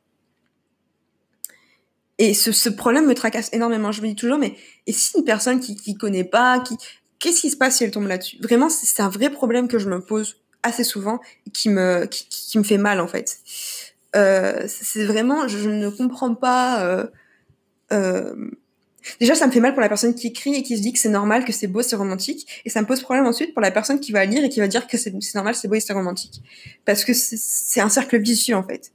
[2.19, 3.93] Et ce, ce problème me tracasse énormément.
[3.93, 6.77] Je me dis toujours mais et si une personne qui qui connaît pas, qui
[7.19, 8.39] qu'est-ce qui se passe si elle tombe là-dessus?
[8.41, 11.21] Vraiment, c'est un vrai problème que je me pose assez souvent
[11.53, 13.39] qui me qui, qui me fait mal en fait.
[14.15, 16.85] Euh, c'est vraiment, je, je ne comprends pas.
[16.85, 17.07] Euh,
[17.93, 18.51] euh,
[19.21, 20.99] Déjà, ça me fait mal pour la personne qui écrit et qui se dit que
[20.99, 22.63] c'est normal, que c'est beau, c'est romantique.
[22.65, 24.69] Et ça me pose problème ensuite pour la personne qui va lire et qui va
[24.69, 26.43] dire que c'est normal, c'est beau et c'est romantique.
[26.85, 28.93] Parce que c'est un cercle vicieux, en fait.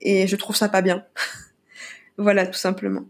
[0.00, 1.04] Et je trouve ça pas bien.
[2.18, 3.04] voilà, tout simplement.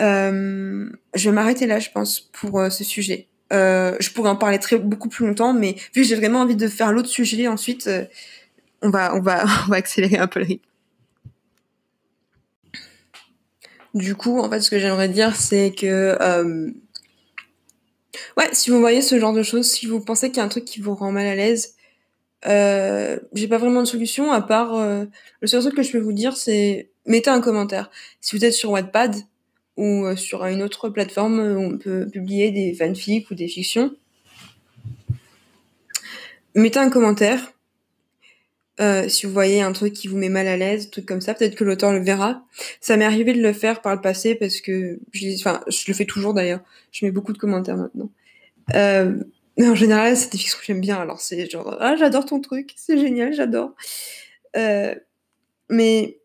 [0.00, 3.28] Euh, je vais m'arrêter là, je pense, pour euh, ce sujet.
[3.52, 6.56] Euh, je pourrais en parler très beaucoup plus longtemps, mais vu que j'ai vraiment envie
[6.56, 7.88] de faire l'autre sujet ensuite,
[8.80, 10.64] on va on va on va accélérer un peu le rythme.
[13.94, 16.16] Du coup, en fait, ce que j'aimerais dire, c'est que
[18.36, 20.48] ouais, si vous voyez ce genre de choses, si vous pensez qu'il y a un
[20.48, 21.74] truc qui vous rend mal à l'aise,
[22.44, 26.38] j'ai pas vraiment de solution à part le seul truc que je peux vous dire,
[26.38, 27.90] c'est mettez un commentaire.
[28.20, 29.16] Si vous êtes sur Wattpad
[29.76, 33.94] ou euh, sur une autre plateforme où on peut publier des fanfics ou des fictions,
[36.54, 37.52] mettez un commentaire
[38.80, 41.34] euh, si vous voyez un truc qui vous met mal à l'aise, truc comme ça,
[41.34, 42.44] peut-être que l'auteur le verra.
[42.80, 45.94] Ça m'est arrivé de le faire par le passé parce que, je, enfin, je le
[45.94, 46.60] fais toujours d'ailleurs.
[46.90, 48.10] Je mets beaucoup de commentaires maintenant.
[48.74, 49.22] Euh,
[49.60, 50.96] en général, c'est des fictions que j'aime bien.
[50.96, 53.74] Alors c'est genre, ah, j'adore ton truc, c'est génial, j'adore.
[54.56, 54.94] Euh,
[55.68, 56.18] mais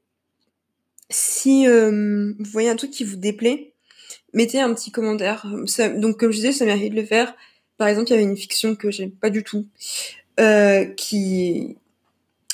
[1.09, 3.73] si euh, vous voyez un truc qui vous déplaît,
[4.33, 5.45] mettez un petit commentaire.
[5.95, 7.35] Donc comme je disais, ça arrivé de le faire
[7.77, 9.67] Par exemple, il y avait une fiction que j'aime pas du tout,
[10.39, 11.77] euh, qui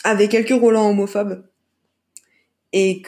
[0.04, 1.44] avait quelques relents homophobes
[2.74, 3.02] et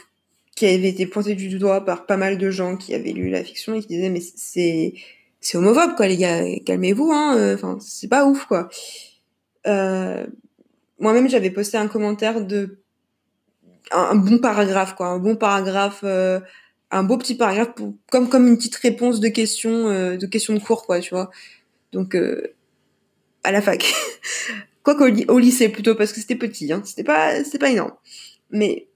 [0.55, 3.43] qui avait été pointé du doigt par pas mal de gens qui avaient lu la
[3.43, 4.93] fiction et qui disaient mais c'est
[5.41, 8.69] c'est homophobe quoi les gars, calmez-vous hein, enfin c'est pas ouf quoi.
[9.67, 10.25] Euh,
[10.99, 12.84] moi-même j'avais posté un commentaire de
[13.91, 16.39] un, bon paragraphe quoi, un bon paragraphe euh,
[16.91, 20.53] un beau petit paragraphe pour, comme comme une petite réponse de questions euh, de questions
[20.53, 21.31] de cours quoi, tu vois.
[21.91, 22.53] Donc euh,
[23.43, 23.85] à la fac.
[24.83, 27.93] Quoi qu'au au lycée plutôt parce que c'était petit hein, c'était pas c'était pas énorme.
[28.51, 28.87] Mais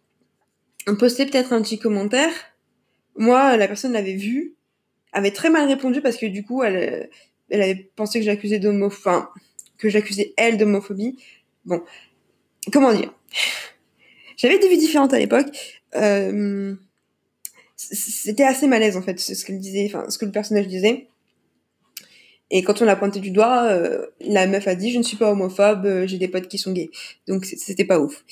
[0.87, 2.31] on postait peut-être un petit commentaire.
[3.15, 4.55] Moi, la personne l'avait vu,
[5.11, 7.09] avait très mal répondu parce que du coup, elle,
[7.49, 9.29] elle avait pensé que j'accusais d'homophobie, enfin,
[9.77, 11.17] que j'accusais elle d'homophobie.
[11.65, 11.83] Bon,
[12.71, 13.13] comment dire?
[14.39, 15.47] J'avais des vues différentes à l'époque.
[15.95, 16.73] Euh,
[17.75, 21.07] c'était assez malaise en fait, ce qu'elle disait, enfin, ce que le personnage disait.
[22.51, 25.17] Et quand on l'a pointé du doigt, euh, la meuf a dit je ne suis
[25.17, 26.89] pas homophobe, euh, j'ai des potes qui sont gays.
[27.27, 28.23] Donc c'était pas ouf.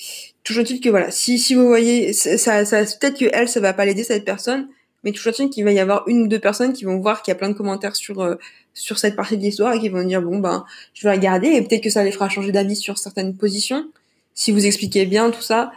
[0.44, 3.74] Toujours est-il que voilà, si si vous voyez, ça, ça peut-être que elle ça va
[3.74, 4.68] pas l'aider cette personne,
[5.04, 7.32] mais toujours est-il qu'il va y avoir une ou deux personnes qui vont voir qu'il
[7.32, 8.36] y a plein de commentaires sur euh,
[8.72, 11.62] sur cette partie de l'histoire et qui vont dire bon ben je vais regarder et
[11.62, 13.88] peut-être que ça les fera changer d'avis sur certaines positions
[14.34, 15.70] si vous expliquez bien tout ça.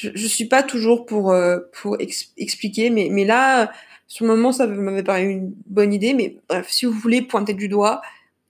[0.00, 1.34] Je, je suis pas toujours pour
[1.72, 1.96] pour
[2.36, 3.72] expliquer, mais mais là
[4.08, 7.52] sur le moment, ça m'avait paru une bonne idée, mais bref, si vous voulez pointer
[7.52, 8.00] du doigt,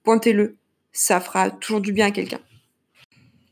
[0.04, 0.56] pointez-le.
[0.92, 2.38] Ça fera toujours du bien à quelqu'un.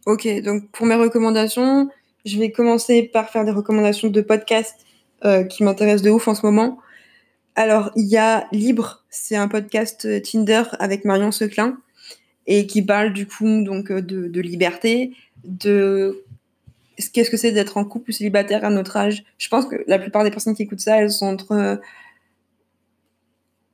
[0.06, 1.90] Ok, donc pour mes recommandations,
[2.24, 4.86] je vais commencer par faire des recommandations de podcasts
[5.24, 6.78] euh, qui m'intéressent de ouf en ce moment.
[7.56, 11.76] Alors, il y a Libre, c'est un podcast Tinder avec Marion Seclin
[12.46, 15.12] et qui parle du coup donc de, de liberté,
[15.44, 16.22] de
[17.12, 19.24] qu'est-ce que c'est d'être en couple célibataire à notre âge?
[19.38, 21.80] Je pense que la plupart des personnes qui écoutent ça, elles sont entre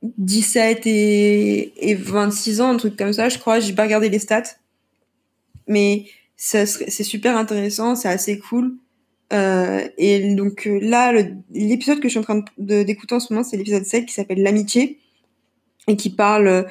[0.03, 3.61] 17 et, et 26 ans, un truc comme ça, je crois.
[3.61, 4.43] J'ai pas regardé les stats.
[5.69, 6.07] Mais
[6.37, 6.67] c'est
[7.05, 8.77] super intéressant, c'est assez cool.
[9.33, 11.13] Euh, et donc euh, là,
[11.53, 14.43] l'épisode que je suis en train d'écouter en ce moment, c'est l'épisode 7 qui s'appelle
[14.43, 14.99] L'amitié
[15.89, 16.67] et qui parle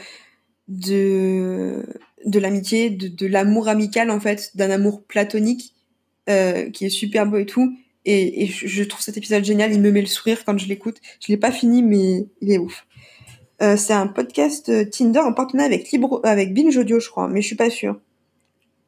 [0.68, 1.84] de,
[2.26, 5.74] de l'amitié, de, de l'amour amical en fait, d'un amour platonique
[6.32, 7.78] euh, qui est super beau et tout.
[8.06, 10.98] Et, je, trouve cet épisode génial, il me met le sourire quand je l'écoute.
[11.20, 12.86] Je l'ai pas fini, mais il est ouf.
[13.62, 17.28] Euh, c'est un podcast euh, Tinder en partenariat avec Libre, avec Binge Audio, je crois,
[17.28, 18.00] mais je suis pas sûre.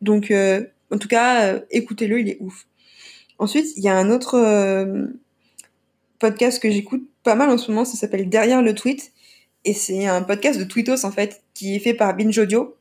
[0.01, 2.65] Donc, en tout cas, écoutez-le, il est ouf.
[3.39, 4.37] Ensuite, il y a un autre
[6.19, 9.13] podcast que j'écoute pas mal en ce moment, ça s'appelle Derrière le tweet,
[9.65, 12.75] et c'est un podcast de Tweetos en fait, qui est fait par Binge Audio.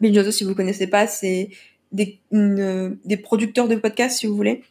[0.00, 1.50] Binge Audio, si vous connaissez pas, c'est
[1.92, 4.62] des, des producteurs de podcasts, si vous voulez.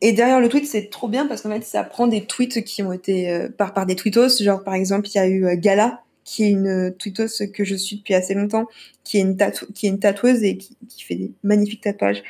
[0.00, 2.82] Et derrière le tweet, c'est trop bien parce qu'en fait, ça prend des tweets qui
[2.82, 4.42] ont été euh, par, par des tweetos.
[4.42, 7.74] Genre, par exemple, il y a eu euh, Gala, qui est une tweetos que je
[7.74, 8.66] suis depuis assez longtemps,
[9.02, 9.36] qui est une,
[9.74, 12.22] qui est une tatoueuse et qui, qui fait des magnifiques tatouages.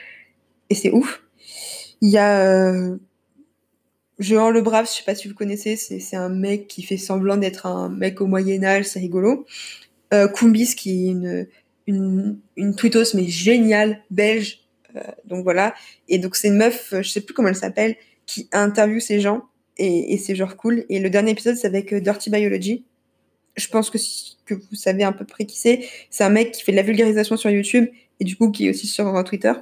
[0.70, 1.22] Et c'est ouf.
[2.00, 2.96] Il y a euh,
[4.18, 7.36] Jean Le Brave, je sais pas si vous connaissez, c'est un mec qui fait semblant
[7.36, 9.46] d'être un mec au Moyen-Âge, c'est rigolo.
[10.14, 11.46] Euh, Kumbis, qui est une,
[11.88, 14.60] une, une tweetos, mais géniale, belge,
[14.94, 15.74] euh, donc voilà.
[16.08, 17.96] Et donc c'est une meuf, euh, je sais plus comment elle s'appelle,
[18.26, 19.44] qui interviewe ces gens
[19.78, 20.84] et, c'est genre cool.
[20.88, 22.84] Et le dernier épisode, c'est avec euh, Dirty Biology.
[23.56, 23.98] Je pense que,
[24.44, 25.88] que vous savez à peu près qui c'est.
[26.10, 27.86] C'est un mec qui fait de la vulgarisation sur YouTube
[28.20, 29.52] et du coup qui est aussi sur Twitter.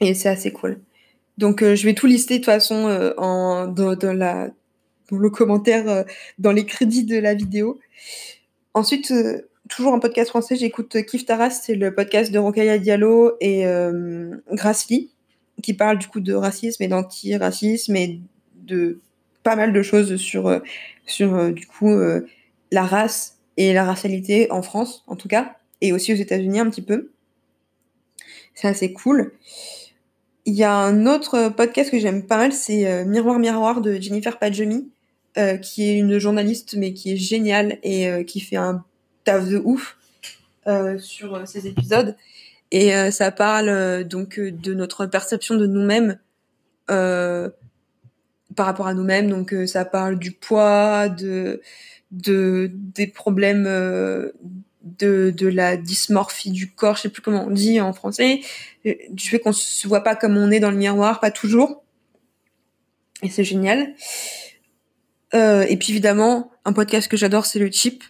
[0.00, 0.80] Et c'est assez cool.
[1.38, 4.50] Donc je vais tout lister de toute façon en, dans, dans, la,
[5.10, 6.04] dans le commentaire,
[6.38, 7.80] dans les crédits de la vidéo.
[8.74, 9.12] Ensuite,
[9.76, 14.36] toujours un podcast français, j'écoute Kif Taras, c'est le podcast de Rokhaya Diallo et euh,
[15.62, 18.20] qui parle du coup de racisme et d'anti-racisme et
[18.56, 19.00] de
[19.42, 20.58] pas mal de choses sur, euh,
[21.06, 22.26] sur euh, du coup euh,
[22.70, 26.68] la race et la racialité en France en tout cas, et aussi aux États-Unis un
[26.68, 27.10] petit peu.
[28.54, 29.32] C'est assez cool.
[30.44, 34.38] Il y a un autre podcast que j'aime pas mal, c'est Miroir Miroir de Jennifer
[34.38, 34.90] Padjemi,
[35.62, 38.84] qui est une journaliste mais qui est géniale et qui fait un
[39.24, 39.96] taf de ouf
[40.68, 42.16] euh, sur euh, ces épisodes.
[42.70, 46.18] Et euh, ça parle donc de notre perception de nous-mêmes
[46.86, 49.28] par rapport à nous-mêmes.
[49.28, 51.60] Donc ça parle du poids, de,
[52.10, 54.32] de des problèmes de,
[55.30, 58.40] de la dysmorphie du corps, je sais plus comment on dit en français,
[58.84, 61.82] du fait qu'on se voit pas comme on est dans le miroir, pas toujours.
[63.22, 63.94] Et c'est génial.
[65.34, 68.04] Et puis évidemment, un podcast que j'adore, c'est le Chip,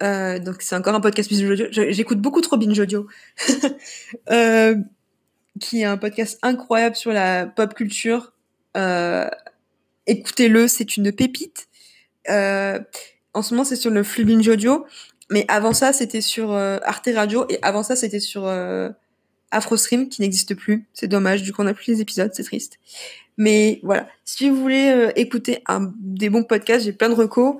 [0.00, 1.66] euh, donc c'est encore un podcast binge audio.
[1.70, 3.06] J'écoute beaucoup trop binge audio,
[4.30, 4.76] euh,
[5.60, 8.32] qui est un podcast incroyable sur la pop culture.
[8.76, 9.28] Euh,
[10.08, 11.68] Écoutez-le, c'est une pépite.
[12.28, 14.84] En ce moment, c'est sur le flux binge audio,
[15.30, 18.48] Mais avant ça, c'était sur Arte Radio et avant ça, c'était sur
[19.52, 20.88] AfroStream qui n'existe plus.
[20.92, 22.80] C'est dommage, du coup on n'a plus les épisodes, c'est triste.
[23.38, 25.62] Mais voilà, si vous voulez écouter
[26.00, 27.56] des bons podcasts, j'ai plein de recos.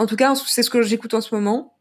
[0.00, 1.76] En tout cas, c'est ce que j'écoute en ce moment.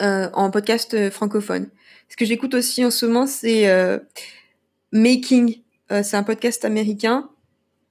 [0.00, 1.70] Euh, en podcast euh, francophone.
[2.08, 4.00] Ce que j'écoute aussi en ce moment, c'est euh,
[4.90, 5.60] Making.
[5.88, 7.30] c'est un podcast américain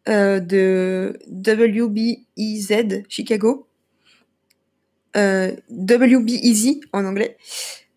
[0.06, 3.70] de WBEZ Chicago.
[5.16, 7.38] WBEZ en anglais.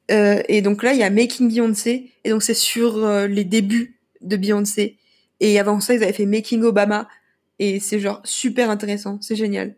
[0.09, 2.13] et donc là, il y a Making Beyoncé.
[2.23, 4.99] Et donc c'est sur les débuts de Beyoncé.
[5.41, 7.09] Et avant ça, ils avaient fait Making Obama.
[7.59, 9.19] Et c'est genre super intéressant.
[9.21, 9.75] C'est génial.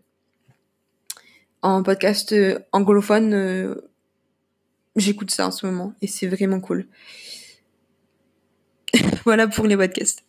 [1.62, 2.34] En podcast
[2.72, 3.76] anglophone,
[4.96, 6.86] J'écoute ça en ce moment et c'est vraiment cool.
[9.24, 10.24] voilà pour les podcasts.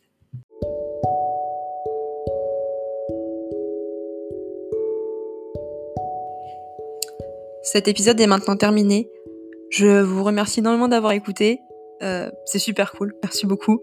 [7.63, 9.09] Cet épisode est maintenant terminé.
[9.69, 11.59] Je vous remercie énormément d'avoir écouté.
[12.01, 13.15] Euh, c'est super cool.
[13.23, 13.81] Merci beaucoup.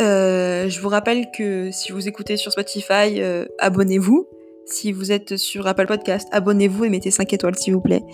[0.00, 4.28] Euh, je vous rappelle que si vous écoutez sur Spotify, euh, abonnez-vous.
[4.70, 8.04] Si vous êtes sur Apple Podcast, abonnez-vous et mettez 5 étoiles s'il vous plaît.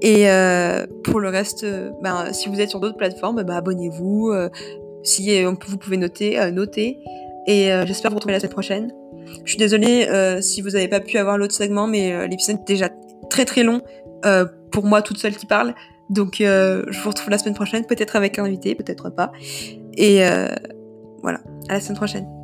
[0.00, 4.30] Et euh, pour le reste, euh, ben, si vous êtes sur d'autres plateformes, ben, abonnez-vous.
[4.30, 4.48] Euh,
[5.04, 6.98] si vous pouvez noter, noter.
[7.46, 8.92] Et j'espère vous retrouver la semaine prochaine.
[9.44, 10.06] Je suis désolée
[10.40, 12.88] si vous n'avez pas pu avoir l'autre segment, mais l'épisode est déjà
[13.28, 13.82] très très long
[14.70, 15.74] pour moi toute seule qui parle.
[16.08, 19.32] Donc je vous retrouve la semaine prochaine, peut-être avec un invité, peut-être pas.
[19.96, 20.20] Et
[21.20, 22.41] voilà, à la semaine prochaine.